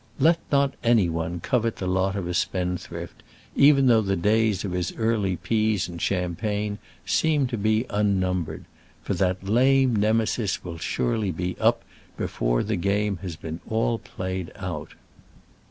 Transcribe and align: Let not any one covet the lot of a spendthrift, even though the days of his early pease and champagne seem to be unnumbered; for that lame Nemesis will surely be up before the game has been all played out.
Let 0.19 0.39
not 0.51 0.73
any 0.83 1.09
one 1.09 1.41
covet 1.41 1.75
the 1.75 1.85
lot 1.85 2.15
of 2.15 2.27
a 2.27 2.33
spendthrift, 2.33 3.21
even 3.55 3.85
though 3.85 4.01
the 4.01 4.15
days 4.15 4.65
of 4.65 4.71
his 4.71 4.91
early 4.97 5.35
pease 5.35 5.87
and 5.87 6.01
champagne 6.01 6.79
seem 7.05 7.45
to 7.45 7.55
be 7.55 7.85
unnumbered; 7.87 8.65
for 9.03 9.13
that 9.13 9.45
lame 9.47 9.95
Nemesis 9.95 10.63
will 10.63 10.79
surely 10.79 11.29
be 11.31 11.55
up 11.59 11.83
before 12.17 12.63
the 12.63 12.77
game 12.77 13.17
has 13.17 13.35
been 13.35 13.59
all 13.69 13.99
played 13.99 14.51
out. 14.55 14.93